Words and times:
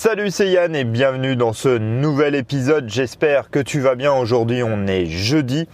Salut 0.00 0.30
c'est 0.30 0.48
Yann 0.48 0.76
et 0.76 0.84
bienvenue 0.84 1.34
dans 1.34 1.52
ce 1.52 1.76
nouvel 1.76 2.36
épisode. 2.36 2.88
J'espère 2.88 3.50
que 3.50 3.58
tu 3.58 3.80
vas 3.80 3.96
bien. 3.96 4.12
Aujourd'hui 4.12 4.62
on 4.62 4.86
est 4.86 5.06
jeudi 5.06 5.66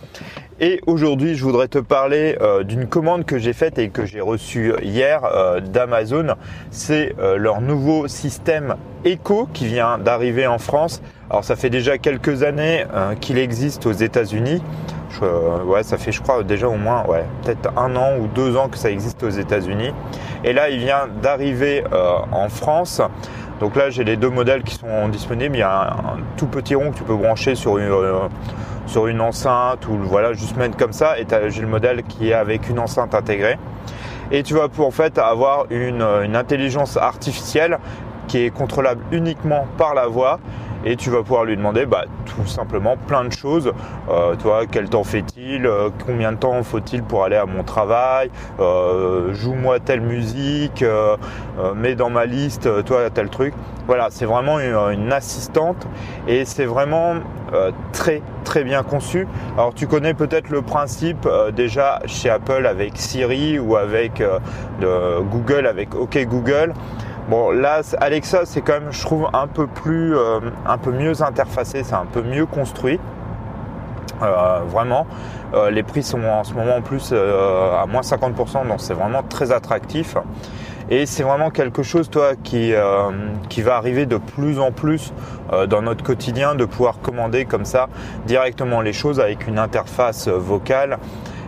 et 0.61 0.81
aujourd'hui 0.87 1.35
je 1.35 1.45
voudrais 1.45 1.69
te 1.69 1.77
parler 1.77 2.39
euh, 2.41 2.65
d'une 2.65 2.87
commande 2.87 3.27
que 3.27 3.37
j'ai 3.37 3.53
faite 3.53 3.79
et 3.79 3.91
que 3.91 4.07
j'ai 4.07 4.23
reçue 4.23 4.73
hier 4.81 5.27
euh, 5.27 5.61
d'Amazon. 5.61 6.37
C'est 6.71 7.15
euh, 7.19 7.37
leur 7.37 7.61
nouveau 7.61 8.09
système 8.09 8.77
Echo 9.05 9.47
qui 9.53 9.67
vient 9.67 9.99
d'arriver 9.99 10.47
en 10.47 10.59
France. 10.59 11.03
Alors 11.29 11.45
ça 11.45 11.55
fait 11.55 11.69
déjà 11.69 11.99
quelques 11.99 12.45
années 12.45 12.87
qu'il 13.21 13.37
existe 13.37 13.85
aux 13.85 13.93
États-Unis. 13.93 14.63
ouais, 15.67 15.83
ça 15.83 15.99
fait 15.99 16.13
je 16.13 16.23
crois 16.23 16.43
déjà 16.45 16.69
au 16.69 16.77
moins 16.77 17.05
ouais, 17.07 17.27
peut-être 17.43 17.79
un 17.79 17.95
an 17.95 18.17
ou 18.19 18.27
deux 18.29 18.57
ans 18.57 18.71
que 18.71 18.79
ça 18.79 18.91
existe 18.91 19.23
aux 19.23 19.29
États-Unis. 19.29 19.93
Et 20.45 20.55
là 20.55 20.71
il 20.71 20.79
vient 20.79 21.09
d'arriver 21.21 21.85
en 22.33 22.49
France. 22.49 23.03
Donc 23.65 23.77
là, 23.77 23.89
j'ai 23.89 24.05
les 24.05 24.19
deux 24.19 24.29
modèles 24.29 24.63
qui 24.63 24.75
sont 24.75 25.09
disponibles. 25.09 25.57
Il 25.57 25.61
y 25.61 25.63
a 25.63 25.95
un, 25.95 26.19
tout 26.37 26.47
petit 26.47 26.75
rond 26.75 26.91
que 26.91 26.99
tu 26.99 27.03
peux 27.03 27.17
brancher 27.17 27.55
sur 27.55 27.79
une, 27.79 27.89
euh, 27.89 29.21
enceinte 29.21 29.89
ou 29.89 29.97
voilà, 30.03 30.35
juste 30.35 30.59
mettre 30.59 30.77
comme 30.77 30.93
ça. 30.93 31.19
Et 31.19 31.25
j'ai 31.49 31.63
le 31.63 31.67
modèle 31.67 32.03
qui 32.03 32.29
est 32.29 32.35
avec 32.35 32.69
une 32.69 32.79
enceinte 32.79 33.15
intégrée. 33.15 33.57
Et 34.31 34.43
tu 34.43 34.53
vas 34.53 34.69
pour 34.69 34.87
en 34.87 34.91
fait 34.91 35.17
avoir 35.17 35.65
une, 35.71 36.03
une 36.03 36.37
intelligence 36.37 36.99
artificielle 36.99 37.79
qui 38.29 38.45
est 38.45 38.51
contrôlable 38.51 39.03
uniquement 39.13 39.67
par 39.79 39.95
la 39.95 40.09
voix 40.09 40.41
et 40.85 40.97
tu 40.97 41.09
vas 41.09 41.23
pouvoir 41.23 41.47
lui 41.47 41.57
demander 41.57 41.87
bah, 41.87 42.05
tout 42.37 42.47
simplement 42.47 42.97
plein 42.97 43.25
de 43.25 43.33
choses. 43.33 43.73
Euh, 44.09 44.35
toi, 44.37 44.63
quel 44.71 44.89
temps 44.89 45.05
fait-il? 45.05 45.67
Euh, 45.67 45.91
Combien 46.07 46.33
de 46.33 46.37
temps 46.37 46.63
faut-il 46.63 47.03
pour 47.03 47.25
aller 47.25 47.37
à 47.37 47.47
mon 47.47 47.63
travail? 47.63 48.31
Euh, 48.61 49.33
Joue-moi 49.35 49.81
telle 49.81 50.01
musique, 50.01 50.85
mets 51.77 51.95
dans 51.95 52.11
ma 52.11 52.27
liste, 52.27 52.85
toi, 52.85 53.11
tel 53.11 53.29
truc. 53.29 53.55
Voilà, 53.87 54.09
c'est 54.11 54.25
vraiment 54.25 54.59
une, 54.61 55.13
assistante 55.13 55.87
et 56.27 56.45
c'est 56.45 56.65
vraiment 56.65 57.15
très 57.93 58.23
très 58.45 58.65
bien 58.65 58.83
conçu. 58.83 59.29
Alors 59.57 59.75
tu 59.75 59.87
connais 59.87 60.15
peut-être 60.15 60.51
le 60.51 60.63
principe 60.63 61.29
déjà 61.55 62.01
chez 62.07 62.31
Apple 62.31 62.67
avec 62.67 62.97
Siri 62.97 63.59
ou 63.59 63.77
avec 63.77 64.23
Google 64.81 65.67
avec 65.67 65.95
OK 65.95 66.19
Google. 66.27 66.73
Bon 67.29 67.53
là 67.53 67.81
Alexa 68.01 68.45
c'est 68.45 68.61
quand 68.61 68.75
même 68.75 68.93
je 68.93 69.01
trouve 69.01 69.31
un 69.33 69.47
peu 69.47 69.67
plus 69.67 70.15
euh, 70.15 70.41
un 70.67 70.77
peu 70.77 70.93
mieux 70.93 71.23
interfacé, 71.23 71.83
c'est 71.83 71.95
un 71.95 72.05
peu 72.05 72.21
mieux 72.21 72.45
construit. 72.45 73.01
Euh, 74.23 74.61
vraiment, 74.69 75.07
euh, 75.55 75.71
les 75.71 75.83
prix 75.83 76.03
sont 76.03 76.23
en 76.23 76.45
ce 76.45 76.53
moment 76.53 76.77
en 76.77 76.83
plus 76.83 77.13
à 77.15 77.87
moins 77.87 78.03
50%, 78.03 78.69
donc 78.69 78.81
c'est 78.81 78.95
vraiment 78.95 79.23
très 79.23 79.53
attractif. 79.53 80.17
Et 80.91 81.07
c'est 81.07 81.23
vraiment 81.23 81.49
quelque 81.49 81.83
chose, 81.83 82.11
toi, 82.11 82.33
qui, 82.43 82.75
qui 83.49 83.63
va 83.63 83.77
arriver 83.77 84.05
de 84.05 84.19
plus 84.19 84.61
en 84.61 84.71
plus 84.71 85.15
dans 85.69 85.81
notre 85.81 86.05
quotidien, 86.05 86.55
de 86.55 86.67
pouvoir 86.67 87.01
commander 87.01 87.47
comme 87.47 87.65
ça 87.65 87.89
directement 88.27 88.83
les 88.83 88.93
choses 88.93 89.19
avec 89.19 89.49
une 89.49 89.59
interface 89.59 90.29
vocale 90.29 90.99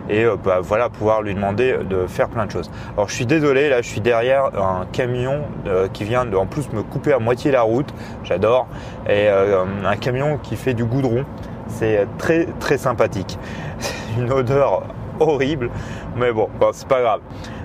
et 0.09 0.23
euh, 0.23 0.35
bah, 0.41 0.59
voilà 0.61 0.89
pouvoir 0.89 1.21
lui 1.21 1.33
demander 1.35 1.77
de 1.77 2.07
faire 2.07 2.29
plein 2.29 2.45
de 2.45 2.51
choses. 2.51 2.69
Alors 2.93 3.09
je 3.09 3.15
suis 3.15 3.25
désolé, 3.25 3.69
là 3.69 3.81
je 3.81 3.87
suis 3.87 4.01
derrière 4.01 4.45
un 4.55 4.85
camion 4.91 5.41
euh, 5.67 5.87
qui 5.87 6.03
vient 6.03 6.25
de, 6.25 6.35
en 6.35 6.45
plus 6.45 6.71
me 6.71 6.83
couper 6.83 7.13
à 7.13 7.19
moitié 7.19 7.51
la 7.51 7.61
route, 7.61 7.93
j'adore, 8.23 8.67
et 9.05 9.27
euh, 9.27 9.65
un 9.85 9.95
camion 9.95 10.37
qui 10.37 10.55
fait 10.55 10.73
du 10.73 10.85
goudron, 10.85 11.25
c'est 11.67 12.07
très 12.17 12.45
très 12.59 12.77
sympathique. 12.77 13.37
Une 14.17 14.31
odeur 14.31 14.83
horrible, 15.19 15.69
mais 16.15 16.31
bon, 16.31 16.47
c'est 16.73 16.87
pas 16.87 17.01
grave. 17.01 17.21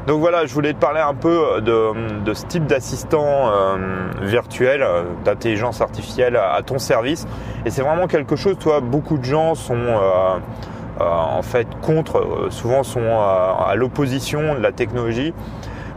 Donc 0.06 0.20
voilà, 0.20 0.46
je 0.46 0.54
voulais 0.54 0.72
te 0.72 0.78
parler 0.78 1.00
un 1.00 1.14
peu 1.14 1.60
de, 1.60 2.34
ce 2.34 2.46
type 2.46 2.66
d'assistant 2.66 3.52
virtuel, 4.22 4.84
d'intelligence 5.24 5.80
artificielle 5.80 6.36
à, 6.36 6.60
ton 6.62 6.78
service. 6.78 7.26
Et 7.64 7.70
c'est 7.70 7.82
vraiment 7.82 8.06
quelque 8.06 8.36
chose, 8.36 8.56
toi, 8.58 8.80
beaucoup 8.80 9.16
de 9.18 9.24
gens 9.24 9.54
sont 9.54 9.76
euh, 9.76 10.38
en 11.10 11.42
fait 11.42 11.66
contre, 11.80 12.18
euh, 12.18 12.50
souvent 12.50 12.82
sont 12.82 13.18
à, 13.18 13.72
l'opposition 13.76 14.54
de 14.54 14.60
la 14.60 14.72
technologie. 14.72 15.32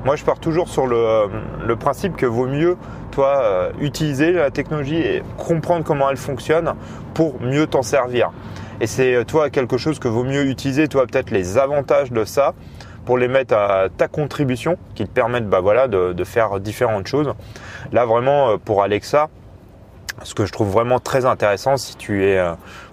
Moi, 0.03 0.15
je 0.15 0.23
pars 0.23 0.39
toujours 0.39 0.69
sur 0.69 0.85
le, 0.85 1.75
principe 1.75 2.15
que 2.15 2.25
vaut 2.25 2.47
mieux, 2.47 2.77
toi, 3.11 3.39
euh, 3.41 3.71
utiliser 3.79 4.31
la 4.31 4.51
technologie 4.51 4.97
et 4.97 5.23
comprendre 5.37 5.83
comment 5.83 6.09
elle 6.09 6.17
fonctionne 6.17 6.73
pour 7.13 7.41
mieux 7.41 7.65
t'en 7.65 7.81
servir. 7.81 8.31
Et 8.81 8.87
c'est, 8.87 9.23
toi, 9.25 9.49
quelque 9.49 9.77
chose 9.77 9.99
que 9.99 10.07
vaut 10.07 10.23
mieux 10.23 10.45
utiliser, 10.45 10.87
toi, 10.87 11.07
peut-être 11.07 11.31
les 11.31 11.57
avantages 11.57 12.11
de 12.11 12.23
ça 12.23 12.53
pour 13.05 13.17
les 13.17 13.27
mettre 13.27 13.55
à 13.55 13.87
ta 13.95 14.07
contribution, 14.07 14.77
qui 14.95 15.05
te 15.05 15.11
permettent, 15.11 15.47
bah 15.47 15.59
voilà, 15.61 15.87
de 15.87 16.23
faire 16.23 16.59
différentes 16.59 17.07
choses. 17.07 17.33
Là, 17.91 18.05
vraiment, 18.05 18.57
pour 18.57 18.83
Alexa, 18.83 19.29
ce 20.23 20.33
que 20.33 20.45
je 20.45 20.51
trouve 20.51 20.69
vraiment 20.69 20.99
très 20.99 21.25
intéressant, 21.25 21.77
si 21.77 21.95
tu 21.95 22.25
es 22.25 22.39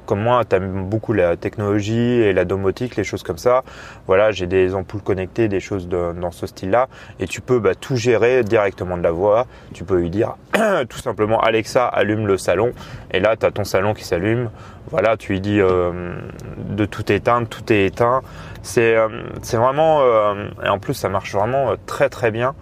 comme 0.06 0.20
moi, 0.20 0.44
tu 0.44 0.56
aimes 0.56 0.84
beaucoup 0.84 1.12
la 1.12 1.36
technologie 1.36 2.20
et 2.20 2.32
la 2.32 2.44
domotique, 2.44 2.96
les 2.96 3.04
choses 3.04 3.22
comme 3.22 3.38
ça. 3.38 3.62
Voilà, 4.06 4.32
j'ai 4.32 4.46
des 4.46 4.74
ampoules 4.74 5.00
connectées, 5.00 5.48
des 5.48 5.60
choses 5.60 5.88
dans 5.88 6.30
ce 6.30 6.46
style-là. 6.46 6.88
Et 7.20 7.26
tu 7.26 7.40
peux 7.40 7.60
bah, 7.60 7.74
tout 7.74 7.96
gérer 7.96 8.42
directement 8.42 8.96
de 8.96 9.02
la 9.02 9.12
voix. 9.12 9.46
Tu 9.74 9.84
peux 9.84 9.98
lui 9.98 10.10
dire 10.10 10.36
tout 10.88 10.98
simplement 10.98 11.40
Alexa, 11.40 11.86
allume 11.86 12.26
le 12.26 12.36
salon. 12.36 12.72
Et 13.12 13.20
là, 13.20 13.36
tu 13.36 13.46
as 13.46 13.52
ton 13.52 13.64
salon 13.64 13.94
qui 13.94 14.04
s'allume. 14.04 14.50
Voilà, 14.90 15.16
tu 15.16 15.32
lui 15.32 15.40
dis 15.40 15.60
euh, 15.60 16.14
de 16.58 16.84
tout 16.84 17.10
éteindre, 17.10 17.48
tout 17.48 17.72
est 17.72 17.86
éteint. 17.86 18.22
C'est 18.62 18.96
euh, 18.96 19.08
vraiment... 19.52 20.00
Euh, 20.02 20.48
et 20.64 20.68
en 20.68 20.78
plus, 20.78 20.94
ça 20.94 21.08
marche 21.08 21.32
vraiment 21.32 21.74
très 21.86 22.08
très 22.08 22.30
bien. 22.30 22.54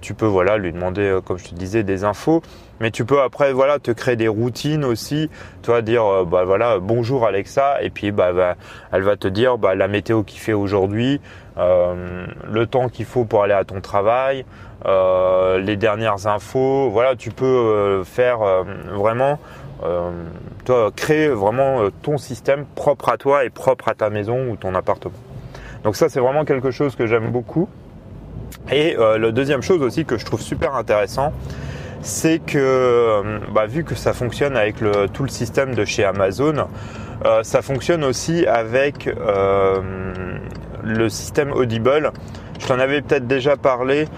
Tu 0.00 0.14
peux 0.14 0.26
voilà 0.26 0.58
lui 0.58 0.72
demander, 0.72 1.18
comme 1.24 1.38
je 1.38 1.44
te 1.44 1.54
disais, 1.54 1.82
des 1.82 2.04
infos. 2.04 2.42
Mais 2.80 2.90
tu 2.90 3.04
peux 3.04 3.20
après 3.22 3.52
voilà 3.52 3.78
te 3.78 3.90
créer 3.90 4.16
des 4.16 4.28
routines 4.28 4.84
aussi, 4.84 5.30
toi 5.62 5.80
dire 5.80 6.04
euh, 6.04 6.24
bah 6.24 6.44
voilà 6.44 6.78
bonjour 6.78 7.26
Alexa 7.26 7.82
et 7.82 7.88
puis 7.88 8.12
bah, 8.12 8.56
elle 8.92 9.02
va 9.02 9.16
te 9.16 9.28
dire 9.28 9.56
bah, 9.56 9.74
la 9.74 9.88
météo 9.88 10.22
qu'il 10.22 10.40
fait 10.40 10.52
aujourd'hui, 10.52 11.20
euh, 11.56 12.26
le 12.50 12.66
temps 12.66 12.88
qu'il 12.88 13.06
faut 13.06 13.24
pour 13.24 13.42
aller 13.42 13.54
à 13.54 13.64
ton 13.64 13.80
travail, 13.80 14.44
euh, 14.84 15.58
les 15.58 15.76
dernières 15.76 16.26
infos. 16.26 16.90
Voilà 16.90 17.16
tu 17.16 17.30
peux 17.30 18.02
faire 18.04 18.40
vraiment 18.92 19.38
toi 20.64 20.90
créer 20.94 21.28
vraiment 21.28 21.80
ton 22.02 22.18
système 22.18 22.66
propre 22.74 23.08
à 23.08 23.16
toi 23.16 23.44
et 23.44 23.50
propre 23.50 23.88
à 23.88 23.94
ta 23.94 24.10
maison 24.10 24.50
ou 24.50 24.56
ton 24.56 24.74
appartement. 24.74 25.14
Donc 25.82 25.96
ça 25.96 26.10
c'est 26.10 26.20
vraiment 26.20 26.44
quelque 26.44 26.70
chose 26.70 26.94
que 26.94 27.06
j'aime 27.06 27.30
beaucoup. 27.30 27.70
Et 28.70 28.96
la 28.96 29.30
deuxième 29.30 29.62
chose 29.62 29.80
aussi 29.82 30.04
que 30.04 30.18
je 30.18 30.24
trouve 30.24 30.40
super 30.40 30.74
intéressant, 30.74 31.32
c'est 32.02 32.38
que 32.38 32.58
euh, 32.58 33.38
bah, 33.52 33.66
vu 33.66 33.84
que 33.84 33.94
ça 33.94 34.12
fonctionne 34.12 34.56
avec 34.56 34.76
tout 35.12 35.22
le 35.22 35.28
système 35.28 35.74
de 35.74 35.84
chez 35.84 36.04
Amazon, 36.04 36.66
euh, 37.24 37.42
ça 37.42 37.62
fonctionne 37.62 38.04
aussi 38.04 38.46
avec 38.46 39.08
euh, 39.08 39.80
le 40.84 41.08
système 41.08 41.52
Audible. 41.52 42.12
Je 42.58 42.66
t'en 42.66 42.78
avais 42.78 43.02
peut-être 43.02 43.26
déjà 43.26 43.56
parlé 43.56 44.08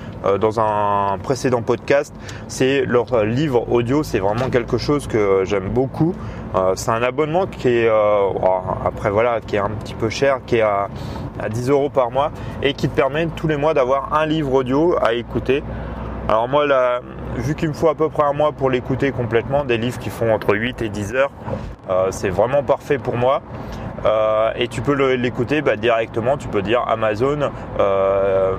dans 0.40 0.60
un 0.60 1.18
précédent 1.18 1.62
podcast. 1.62 2.14
C'est 2.48 2.84
leur 2.86 3.24
livre 3.24 3.70
audio, 3.70 4.02
c'est 4.02 4.18
vraiment 4.18 4.48
quelque 4.50 4.78
chose 4.78 5.06
que 5.06 5.42
j'aime 5.44 5.68
beaucoup. 5.68 6.14
c'est 6.74 6.90
un 6.90 7.02
abonnement 7.02 7.46
qui 7.46 7.68
est 7.68 7.90
oh, 7.90 8.34
après 8.84 9.10
voilà, 9.10 9.40
qui 9.40 9.56
est 9.56 9.60
un 9.60 9.70
petit 9.70 9.94
peu 9.94 10.08
cher, 10.08 10.40
qui 10.46 10.56
est 10.56 10.62
à, 10.62 10.88
à 11.38 11.48
10 11.48 11.70
euros 11.70 11.90
par 11.90 12.10
mois 12.10 12.30
et 12.62 12.74
qui 12.74 12.88
te 12.88 12.94
permet 12.94 13.26
tous 13.26 13.48
les 13.48 13.56
mois 13.56 13.74
d'avoir 13.74 14.14
un 14.14 14.26
livre 14.26 14.52
audio 14.54 14.96
à 15.02 15.14
écouter. 15.14 15.62
Alors 16.28 16.48
moi, 16.48 16.66
la, 16.66 17.00
vu 17.36 17.54
qu'il 17.54 17.68
me 17.68 17.72
faut 17.72 17.88
à 17.88 17.94
peu 17.94 18.08
près 18.08 18.24
un 18.24 18.32
mois 18.32 18.52
pour 18.52 18.70
l'écouter 18.70 19.12
complètement, 19.12 19.64
des 19.64 19.78
livres 19.78 19.98
qui 19.98 20.10
font 20.10 20.32
entre 20.32 20.54
8 20.54 20.82
et 20.82 20.88
10 20.88 21.14
heures, 21.14 21.30
euh, 21.88 22.08
c'est 22.10 22.28
vraiment 22.28 22.62
parfait 22.62 22.98
pour 22.98 23.16
moi. 23.16 23.40
Euh, 24.04 24.50
et 24.56 24.68
tu 24.68 24.80
peux 24.80 24.94
l'écouter 25.14 25.62
bah, 25.62 25.76
directement, 25.76 26.36
tu 26.36 26.48
peux 26.48 26.62
dire 26.62 26.84
Amazon, 26.88 27.50
euh, 27.80 28.56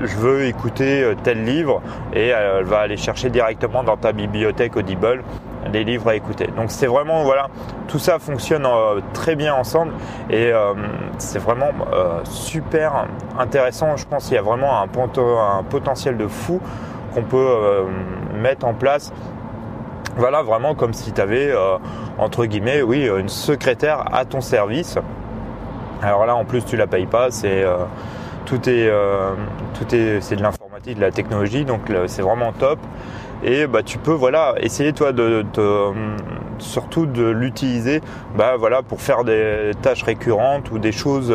je 0.00 0.16
veux 0.16 0.44
écouter 0.44 1.12
tel 1.24 1.44
livre 1.44 1.82
et 2.12 2.28
elle 2.28 2.64
va 2.64 2.78
aller 2.78 2.96
chercher 2.96 3.30
directement 3.30 3.82
dans 3.82 3.96
ta 3.96 4.12
bibliothèque 4.12 4.76
Audible 4.76 5.24
des 5.72 5.82
livres 5.82 6.08
à 6.08 6.14
écouter. 6.14 6.46
Donc 6.56 6.70
c'est 6.70 6.86
vraiment 6.86 7.24
voilà, 7.24 7.48
tout 7.88 7.98
ça 7.98 8.20
fonctionne 8.20 8.66
très 9.12 9.34
bien 9.34 9.54
ensemble 9.54 9.92
et 10.30 10.52
c'est 11.18 11.40
vraiment 11.40 11.70
super 12.22 13.06
intéressant. 13.40 13.96
Je 13.96 14.06
pense 14.06 14.26
qu'il 14.26 14.36
y 14.36 14.38
a 14.38 14.42
vraiment 14.42 14.80
un, 14.80 15.62
potentiel 15.64 16.16
de 16.16 16.28
fou 16.28 16.60
qu'on 17.14 17.22
peut 17.22 17.36
euh, 17.36 17.84
mettre 18.34 18.66
en 18.66 18.74
place 18.74 19.12
voilà, 20.18 20.42
vraiment 20.42 20.74
comme 20.74 20.92
si 20.92 21.12
tu 21.12 21.20
avais, 21.20 21.50
euh, 21.50 21.78
entre 22.18 22.44
guillemets, 22.44 22.82
oui, 22.82 23.08
une 23.08 23.28
secrétaire 23.28 24.04
à 24.12 24.24
ton 24.24 24.40
service. 24.40 24.98
Alors 26.02 26.26
là, 26.26 26.34
en 26.34 26.44
plus, 26.44 26.64
tu 26.64 26.76
la 26.76 26.88
payes 26.88 27.06
pas, 27.06 27.30
c'est 27.30 27.62
euh, 27.62 27.76
tout 28.44 28.58
de 28.58 30.42
l'informatique, 30.42 30.96
de 30.96 31.00
la 31.00 31.12
technologie, 31.12 31.64
donc 31.64 31.82
c'est 32.06 32.22
vraiment 32.22 32.52
top. 32.52 32.78
Et 33.44 33.68
bah, 33.68 33.84
tu 33.84 33.98
peux, 33.98 34.12
voilà, 34.12 34.54
essayer 34.60 34.92
toi 34.92 35.12
de, 35.12 35.44
surtout 36.58 37.06
de 37.06 37.28
l'utiliser, 37.28 38.00
bah, 38.36 38.56
voilà, 38.58 38.82
pour 38.82 39.00
faire 39.00 39.22
des 39.22 39.70
tâches 39.82 40.02
récurrentes 40.02 40.72
ou 40.72 40.80
des 40.80 40.92
choses 40.92 41.32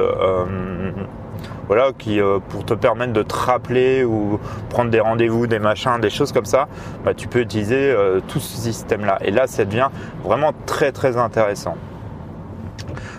voilà, 1.68 1.92
qui 1.98 2.19
pour 2.50 2.65
te 2.65 2.74
permettre 2.74 3.13
de 3.13 3.24
te 3.24 3.33
rappeler 3.33 4.04
ou 4.04 4.39
prendre 4.69 4.92
des 4.92 5.00
rendez-vous, 5.00 5.48
des 5.48 5.60
machins, 5.60 6.00
des 6.01 6.10
choses 6.10 6.31
comme 6.31 6.45
ça, 6.45 6.68
bah, 7.06 7.13
tu 7.13 7.27
peux 7.27 7.39
utiliser 7.39 7.95
tout 8.27 8.39
ce 8.39 8.57
système-là. 8.57 9.19
Et 9.21 9.31
là, 9.31 9.48
ça 9.48 9.65
devient 9.65 9.89
vraiment 10.24 10.51
très 10.65 10.92
très 10.92 11.18
intéressant. 11.18 11.75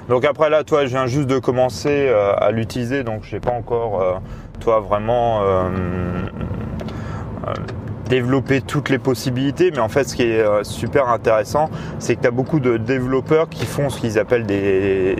Donc 0.08 0.24
après 0.24 0.50
là, 0.50 0.64
toi, 0.64 0.84
je 0.84 0.90
viens 0.90 1.06
juste 1.06 1.28
de 1.28 1.38
commencer 1.38 2.08
à 2.38 2.50
l'utiliser, 2.50 3.02
donc 3.02 3.22
je 3.24 3.34
n'ai 3.34 3.40
pas 3.40 3.52
encore, 3.52 4.20
toi, 4.60 4.80
vraiment 4.80 5.40
développer 8.08 8.60
toutes 8.60 8.90
les 8.90 8.98
possibilités, 8.98 9.70
mais 9.70 9.78
en 9.78 9.88
fait 9.88 10.04
ce 10.04 10.16
qui 10.16 10.22
est 10.22 10.40
euh, 10.40 10.62
super 10.62 11.08
intéressant, 11.08 11.70
c'est 11.98 12.16
que 12.16 12.22
tu 12.22 12.26
as 12.26 12.30
beaucoup 12.30 12.60
de 12.60 12.76
développeurs 12.76 13.48
qui 13.48 13.66
font 13.66 13.90
ce 13.90 14.00
qu'ils 14.00 14.18
appellent 14.18 14.46
des 14.46 15.16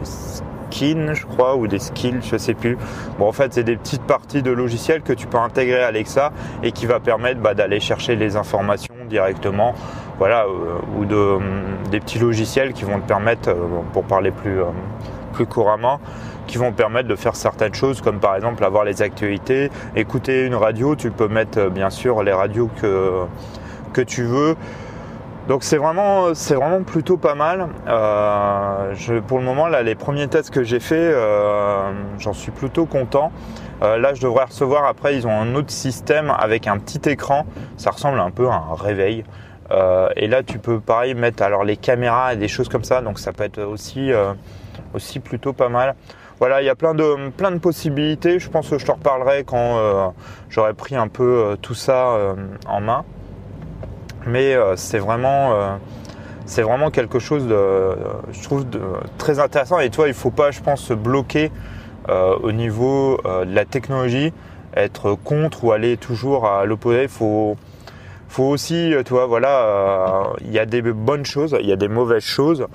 je 0.75 1.27
crois, 1.27 1.57
ou 1.57 1.67
des 1.67 1.79
skills, 1.79 2.21
je 2.23 2.37
sais 2.37 2.55
plus. 2.55 2.77
Bon, 3.19 3.29
en 3.29 3.33
fait, 3.33 3.55
c'est 3.55 3.65
des 3.65 3.77
petites 3.77 4.03
parties 4.03 4.43
de 4.43 4.51
logiciels 4.51 5.03
que 5.03 5.13
tu 5.13 5.27
peux 5.27 5.39
intégrer 5.39 5.83
à 5.83 5.89
Alexa 5.89 6.33
et 6.63 6.73
qui 6.73 6.87
va 6.87 7.01
permettre 7.01 7.41
bah, 7.41 7.55
d'aller 7.55 7.81
chercher 7.81 8.17
les 8.17 8.37
informations 8.37 8.95
directement, 9.09 9.75
voilà, 10.19 10.45
euh, 10.45 10.79
ou 10.99 11.05
de, 11.05 11.17
hum, 11.17 11.43
des 11.91 12.01
petits 12.01 12.19
logiciels 12.19 12.73
qui 12.73 12.85
vont 12.85 12.99
te 12.99 13.07
permettre, 13.07 13.51
euh, 13.51 13.55
pour 13.93 14.05
parler 14.05 14.31
plus, 14.31 14.61
plus 15.33 15.47
couramment, 15.47 16.01
qui 16.47 16.59
vont 16.59 16.73
permettre 16.73 17.09
de 17.09 17.17
faire 17.17 17.37
certaines 17.37 17.75
choses, 17.75 18.01
comme 18.01 18.19
par 18.19 18.37
exemple 18.37 18.65
avoir 18.65 18.85
les 18.85 19.03
actualités, 19.03 19.71
écouter 19.97 20.45
une 20.45 20.55
radio, 20.55 20.97
tu 20.97 21.11
peux 21.11 21.29
mettre 21.29 21.59
euh, 21.59 21.71
bien 21.71 21.91
sûr 21.91 22.23
les 22.23 22.33
radios 22.33 22.71
que, 22.81 23.23
que 23.93 24.01
tu 24.01 24.25
veux. 24.25 24.57
Donc 25.49 25.63
c'est 25.63 25.77
vraiment, 25.77 26.35
c'est 26.35 26.55
vraiment 26.55 26.83
plutôt 26.83 27.17
pas 27.17 27.35
mal. 27.35 27.69
Euh, 27.87 28.95
je, 28.95 29.15
pour 29.21 29.39
le 29.39 29.45
moment, 29.45 29.67
là, 29.67 29.83
les 29.83 29.95
premiers 29.95 30.29
tests 30.29 30.51
que 30.51 30.65
j'ai 30.65 30.81
fait, 30.81 30.97
euh, 30.97 31.93
j'en 32.19 32.33
suis 32.33 32.51
plutôt 32.51 32.87
content. 32.87 33.31
là, 33.83 34.15
je 34.15 34.23
devrais 34.23 34.45
recevoir 34.45 34.87
après, 34.87 35.15
ils 35.17 35.27
ont 35.27 35.39
un 35.39 35.55
autre 35.55 35.71
système 35.71 36.31
avec 36.31 36.67
un 36.67 36.79
petit 36.79 37.11
écran. 37.11 37.45
Ça 37.77 37.91
ressemble 37.91 38.19
un 38.19 38.31
peu 38.31 38.49
à 38.49 38.55
un 38.55 38.75
réveil. 38.75 39.25
et 40.17 40.27
là, 40.27 40.43
tu 40.43 40.59
peux 40.59 40.81
pareil 40.81 41.15
mettre 41.15 41.43
alors 41.43 41.65
les 41.65 41.77
caméras 41.77 42.33
et 42.33 42.37
des 42.37 42.49
choses 42.49 42.71
comme 42.71 42.85
ça. 42.85 43.03
Donc 43.03 43.19
ça 43.19 43.33
peut 43.33 43.45
être 43.45 43.63
aussi, 43.63 44.11
aussi 44.95 45.21
plutôt 45.21 45.53
pas 45.53 45.69
mal 45.69 45.95
voilà, 46.39 46.63
il 46.63 46.65
y 46.65 46.71
a 46.71 46.75
plein 46.75 46.95
de, 46.95 47.31
plein 47.31 47.51
de 47.51 47.59
possibilités. 47.59 48.39
Je 48.39 48.51
pense 48.51 48.69
que 48.69 48.79
je 48.79 48.85
te 48.85 48.93
reparlerai 48.93 49.45
quand 49.45 49.79
euh, 49.79 50.09
j'aurai 50.49 50.75
pris 50.75 50.97
un 50.97 51.09
peu 51.09 51.23
euh, 51.23 51.57
tout 51.57 51.75
ça 51.75 52.09
euh, 52.09 52.35
en 52.67 52.81
main. 52.81 53.05
Mais 54.27 54.57
c'est 54.77 54.99
vraiment, 54.99 55.79
c'est 56.47 56.63
vraiment 56.63 56.91
quelque 56.91 57.19
chose 57.19 57.47
de, 57.47 57.97
je 58.33 58.43
trouve, 58.43 58.69
de, 58.69 58.81
très 59.19 59.39
intéressant. 59.39 59.79
Et 59.81 59.91
toi, 59.91 60.09
il 60.09 60.15
faut 60.15 60.31
pas, 60.31 60.51
je 60.51 60.61
pense, 60.61 60.81
se 60.81 60.95
bloquer 60.95 61.51
au 62.09 62.53
niveau 62.53 63.21
de 63.25 63.55
la 63.55 63.65
technologie, 63.65 64.33
être 64.77 65.15
contre 65.15 65.65
ou 65.65 65.73
aller 65.73 65.97
toujours 65.97 66.47
à 66.47 66.65
l'opposé. 66.65 67.03
Il 67.03 67.09
faut, 67.09 67.57
faut 68.35 68.45
aussi, 68.45 68.93
tu 69.07 69.13
vois, 69.13 69.27
voilà, 69.27 70.33
il 70.45 70.53
y 70.53 70.59
a 70.59 70.67
des 70.67 70.83
bonnes 70.83 71.25
choses, 71.25 71.57
il 71.61 71.69
y 71.69 71.73
a 71.73 71.77
des 71.77 71.89
mauvaises 71.89 72.25
choses. 72.25 72.67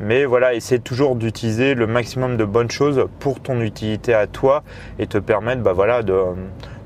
Mais 0.00 0.24
voilà, 0.24 0.54
essaie 0.54 0.78
toujours 0.78 1.16
d'utiliser 1.16 1.74
le 1.74 1.88
maximum 1.88 2.36
de 2.36 2.44
bonnes 2.44 2.70
choses 2.70 3.06
pour 3.18 3.40
ton 3.40 3.60
utilité 3.60 4.14
à 4.14 4.28
toi 4.28 4.62
et 5.00 5.08
te 5.08 5.18
permettre 5.18 5.62
bah, 5.62 5.72
voilà, 5.72 6.02
de, 6.04 6.14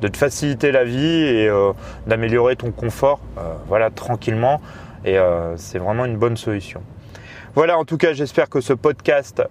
te 0.00 0.16
faciliter 0.16 0.72
la 0.72 0.84
vie 0.84 1.22
et 1.22 1.46
euh, 1.48 1.72
d'améliorer 2.06 2.56
ton 2.56 2.70
confort 2.70 3.20
euh, 3.36 3.42
voilà, 3.68 3.90
tranquillement. 3.90 4.62
Et 5.04 5.18
euh, 5.18 5.56
c'est 5.56 5.78
vraiment 5.78 6.06
une 6.06 6.16
bonne 6.16 6.38
solution. 6.38 6.80
Voilà, 7.54 7.78
en 7.78 7.84
tout 7.84 7.98
cas, 7.98 8.12
j'espère 8.12 8.48
que 8.48 8.60
ce 8.60 8.72
podcast 8.72 9.42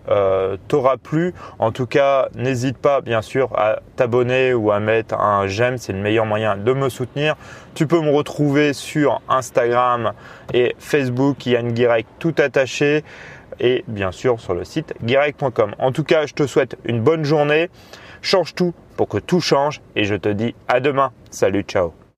t'aura 0.67 0.97
plu. 0.97 1.33
En 1.59 1.71
tout 1.71 1.85
cas, 1.85 2.29
n'hésite 2.35 2.77
pas, 2.77 3.01
bien 3.01 3.21
sûr, 3.21 3.49
à 3.55 3.79
t'abonner 3.95 4.53
ou 4.53 4.71
à 4.71 4.79
mettre 4.79 5.15
un 5.19 5.47
j'aime. 5.47 5.77
C'est 5.77 5.93
le 5.93 5.99
meilleur 5.99 6.25
moyen 6.25 6.57
de 6.57 6.73
me 6.73 6.89
soutenir. 6.89 7.35
Tu 7.75 7.87
peux 7.87 8.01
me 8.01 8.11
retrouver 8.11 8.73
sur 8.73 9.21
Instagram 9.29 10.13
et 10.53 10.75
Facebook, 10.79 11.45
Yann 11.45 11.71
Guirec, 11.71 12.05
tout 12.19 12.35
attaché 12.37 13.03
et 13.59 13.83
bien 13.87 14.11
sûr 14.11 14.39
sur 14.39 14.53
le 14.53 14.63
site 14.65 14.93
guirec.com. 15.03 15.75
En 15.79 15.91
tout 15.91 16.03
cas, 16.03 16.25
je 16.25 16.33
te 16.33 16.47
souhaite 16.47 16.77
une 16.85 17.01
bonne 17.01 17.23
journée. 17.23 17.69
Change 18.21 18.55
tout 18.55 18.73
pour 18.97 19.07
que 19.07 19.17
tout 19.17 19.39
change 19.39 19.81
et 19.95 20.03
je 20.03 20.15
te 20.15 20.29
dis 20.29 20.55
à 20.67 20.79
demain. 20.79 21.11
Salut, 21.29 21.63
ciao. 21.63 22.00